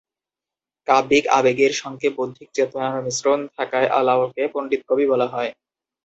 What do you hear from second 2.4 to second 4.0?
চেতনার মিশ্রণ থাকায়